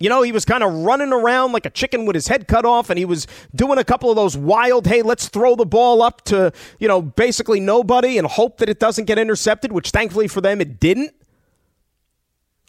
[0.00, 2.64] You know, he was kind of running around like a chicken with his head cut
[2.64, 6.00] off, and he was doing a couple of those wild, hey, let's throw the ball
[6.00, 10.26] up to, you know, basically nobody and hope that it doesn't get intercepted, which thankfully
[10.26, 11.12] for them it didn't.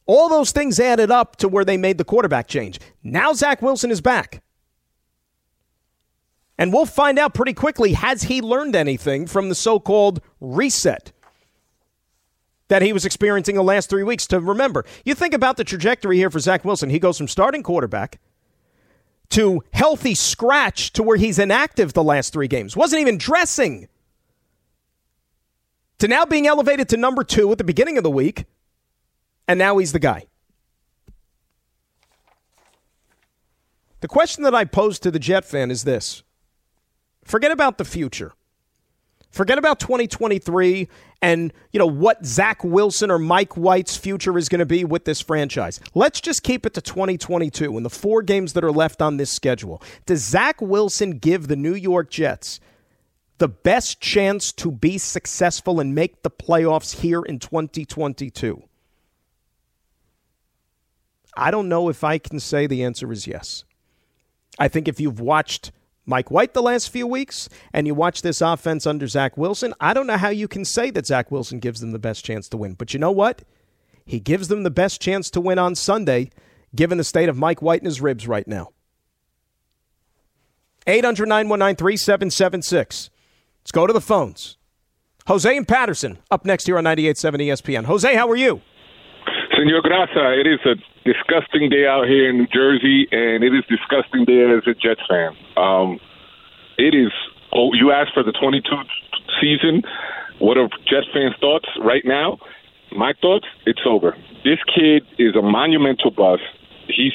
[0.07, 2.79] All those things added up to where they made the quarterback change.
[3.03, 4.41] Now Zach Wilson is back.
[6.57, 11.11] And we'll find out pretty quickly has he learned anything from the so called reset
[12.69, 14.25] that he was experiencing the last three weeks?
[14.27, 16.89] To remember, you think about the trajectory here for Zach Wilson.
[16.89, 18.19] He goes from starting quarterback
[19.29, 23.87] to healthy scratch to where he's inactive the last three games, wasn't even dressing,
[25.99, 28.45] to now being elevated to number two at the beginning of the week,
[29.47, 30.25] and now he's the guy.
[33.99, 36.23] The question that I pose to the Jet fan is this
[37.23, 38.33] Forget about the future.
[39.31, 40.87] Forget about 2023
[41.21, 45.05] and you know what Zach Wilson or Mike White's future is going to be with
[45.05, 45.79] this franchise.
[45.93, 49.31] Let's just keep it to 2022 and the four games that are left on this
[49.31, 49.81] schedule.
[50.05, 52.59] Does Zach Wilson give the New York Jets
[53.39, 58.63] the best chance to be successful and make the playoffs here in 2022?
[61.37, 63.63] I don't know if I can say the answer is yes.
[64.57, 65.71] I think if you've watched
[66.05, 69.93] Mike White the last few weeks, and you watch this offense under Zach Wilson, I
[69.93, 72.57] don't know how you can say that Zach Wilson gives them the best chance to
[72.57, 72.73] win.
[72.73, 73.43] But you know what?
[74.05, 76.31] He gives them the best chance to win on Sunday,
[76.75, 78.69] given the state of Mike White and his ribs right now.
[80.87, 81.97] 800 919
[83.67, 84.55] Let's go to the phones.
[85.27, 87.83] Jose and Paterson up next here on 98.7 ESPN.
[87.83, 88.61] Jose, how are you?
[89.57, 93.65] Senor Graca, it is a disgusting day out here in New Jersey, and it is
[93.65, 95.33] disgusting day as a Jets fan.
[95.57, 95.99] Um,
[96.77, 97.11] it is.
[97.51, 98.61] Oh, you asked for the 22
[99.41, 99.81] season.
[100.37, 102.37] What are Jets fans' thoughts right now?
[102.91, 104.15] My thoughts: It's over.
[104.43, 106.43] This kid is a monumental bust.
[106.87, 107.13] He's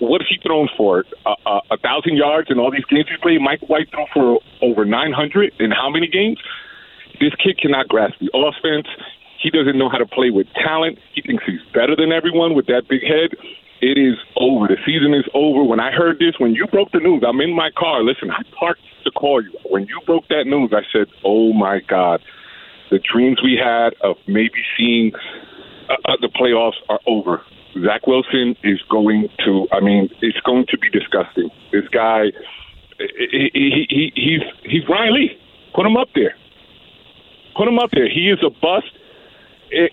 [0.00, 1.04] what has he thrown for?
[1.24, 3.40] Uh, uh, a thousand yards in all these games he played.
[3.40, 6.38] Mike White threw for over 900 in how many games?
[7.20, 8.88] This kid cannot grasp the offense.
[9.44, 10.98] He doesn't know how to play with talent.
[11.12, 13.36] He thinks he's better than everyone with that big head.
[13.82, 14.66] It is over.
[14.66, 15.62] The season is over.
[15.62, 18.02] When I heard this, when you broke the news, I'm in my car.
[18.02, 19.52] Listen, I parked to call you.
[19.68, 22.22] When you broke that news, I said, "Oh my God."
[22.90, 25.12] The dreams we had of maybe seeing
[25.90, 27.42] uh, uh the playoffs are over.
[27.84, 29.68] Zach Wilson is going to.
[29.72, 31.50] I mean, it's going to be disgusting.
[31.70, 32.32] This guy,
[32.98, 35.32] he, he, he, he's he's Ryan Leaf.
[35.74, 36.34] Put him up there.
[37.54, 38.08] Put him up there.
[38.08, 38.88] He is a bust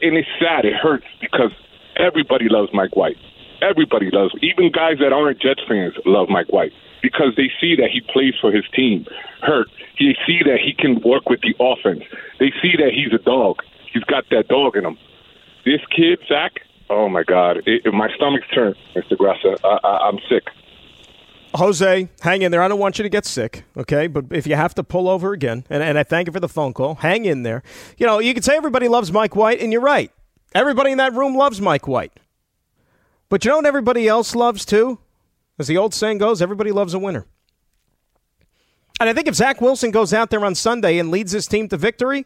[0.01, 0.65] and it's sad.
[0.65, 1.51] It hurts because
[1.97, 3.17] everybody loves Mike White.
[3.61, 7.89] Everybody loves, even guys that aren't Jets fans love Mike White because they see that
[7.91, 9.05] he plays for his team.
[9.41, 9.67] Hurt.
[9.99, 12.03] They see that he can work with the offense.
[12.39, 13.61] They see that he's a dog.
[13.93, 14.97] He's got that dog in him.
[15.65, 16.61] This kid, Zach.
[16.89, 17.57] Oh my God!
[17.65, 19.15] It, it, my stomach's turned, Mr.
[19.15, 19.57] Graca.
[19.63, 20.43] I, I, I'm sick.
[21.55, 22.61] Jose, hang in there.
[22.61, 24.07] I don't want you to get sick, okay?
[24.07, 26.49] But if you have to pull over again, and, and I thank you for the
[26.49, 27.61] phone call, hang in there.
[27.97, 30.11] You know, you can say everybody loves Mike White, and you're right.
[30.53, 32.13] Everybody in that room loves Mike White.
[33.29, 34.99] But you know what everybody else loves too?
[35.59, 37.25] As the old saying goes, everybody loves a winner.
[38.99, 41.67] And I think if Zach Wilson goes out there on Sunday and leads his team
[41.69, 42.25] to victory,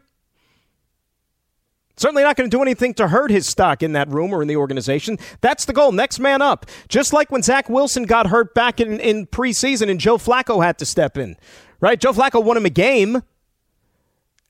[1.97, 4.47] Certainly not going to do anything to hurt his stock in that room or in
[4.47, 5.17] the organization.
[5.41, 5.91] That's the goal.
[5.91, 6.65] Next man up.
[6.89, 10.77] Just like when Zach Wilson got hurt back in, in preseason and Joe Flacco had
[10.79, 11.37] to step in,
[11.79, 11.99] right?
[11.99, 13.23] Joe Flacco won him a game.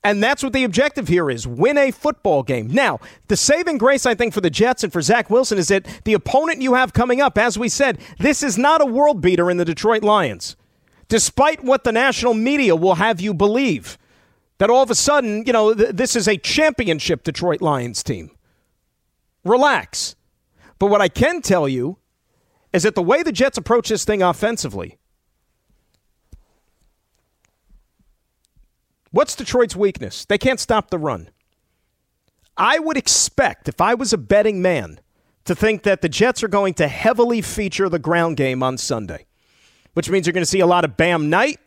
[0.02, 2.68] And that's what the objective here is win a football game.
[2.68, 5.84] Now, the saving grace, I think, for the Jets and for Zach Wilson is that
[6.04, 9.50] the opponent you have coming up, as we said, this is not a world beater
[9.50, 10.54] in the Detroit Lions,
[11.08, 13.98] despite what the national media will have you believe.
[14.58, 18.30] That all of a sudden, you know, th- this is a championship Detroit Lions team.
[19.44, 20.16] Relax.
[20.78, 21.98] But what I can tell you
[22.72, 24.98] is that the way the Jets approach this thing offensively,
[29.10, 30.24] what's Detroit's weakness?
[30.24, 31.30] They can't stop the run.
[32.56, 35.00] I would expect, if I was a betting man,
[35.44, 39.26] to think that the Jets are going to heavily feature the ground game on Sunday,
[39.94, 41.60] which means you're going to see a lot of Bam Knight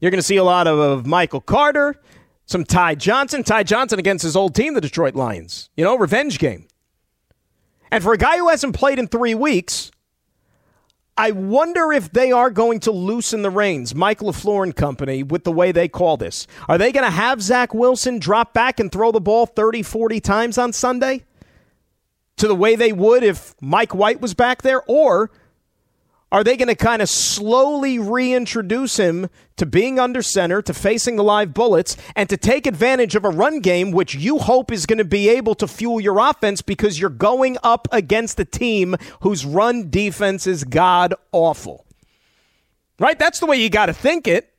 [0.00, 2.00] you're going to see a lot of, of Michael Carter,
[2.46, 3.42] some Ty Johnson.
[3.42, 5.70] Ty Johnson against his old team, the Detroit Lions.
[5.76, 6.66] You know, revenge game.
[7.90, 9.90] And for a guy who hasn't played in three weeks,
[11.16, 15.44] I wonder if they are going to loosen the reins, Mike LaFleur and company, with
[15.44, 16.48] the way they call this.
[16.68, 20.20] Are they going to have Zach Wilson drop back and throw the ball 30, 40
[20.20, 21.24] times on Sunday?
[22.38, 24.82] To the way they would if Mike White was back there?
[24.88, 25.30] Or
[26.34, 31.14] are they going to kind of slowly reintroduce him to being under center, to facing
[31.14, 34.84] the live bullets, and to take advantage of a run game which you hope is
[34.84, 38.96] going to be able to fuel your offense because you're going up against a team
[39.20, 41.86] whose run defense is god awful?
[42.98, 43.16] Right?
[43.16, 44.52] That's the way you got to think it.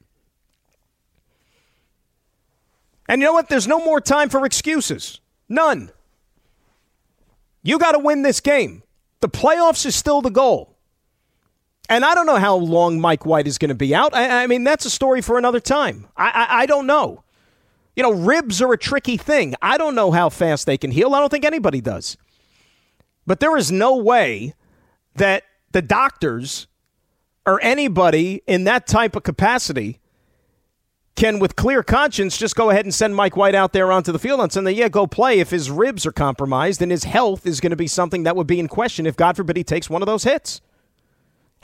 [3.10, 3.50] And you know what?
[3.50, 5.20] There's no more time for excuses.
[5.50, 5.92] None.
[7.64, 8.84] You got to win this game.
[9.20, 10.75] The playoffs is still the goal.
[11.90, 14.14] And I don't know how long Mike White is going to be out.
[14.16, 16.08] I, I, mean, that's a story for another time.
[16.18, 17.24] I, I, I don't know.
[17.96, 19.56] You know, ribs are a tricky thing.
[19.62, 21.14] I don't know how fast they can heal.
[21.14, 22.18] I don't think anybody does.
[23.26, 24.54] But there is no way
[25.16, 26.68] that the doctors
[27.46, 30.00] or anybody in that type of capacity
[31.16, 34.20] can, with clear conscience, just go ahead and send Mike White out there onto the
[34.20, 37.62] field and say, yeah, go play if his ribs are compromised and his health is
[37.62, 40.02] going to be something that would be in question if, God forbid, he takes one
[40.02, 40.60] of those hits.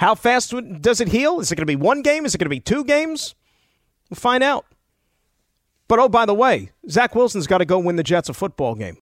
[0.01, 1.39] How fast does it heal?
[1.39, 2.25] Is it going to be one game?
[2.25, 3.35] Is it going to be two games?
[4.09, 4.65] We'll find out.
[5.87, 8.73] But oh, by the way, Zach Wilson's got to go win the Jets a football
[8.73, 8.97] game.